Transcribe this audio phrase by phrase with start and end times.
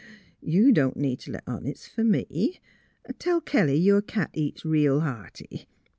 [0.41, 2.59] You don't need t' let on it's fer me.
[3.19, 5.67] Tell Kelly your cat eats reel hearty.